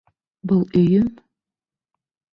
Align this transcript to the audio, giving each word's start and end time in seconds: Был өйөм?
Был 0.51 0.63
өйөм? 0.79 1.13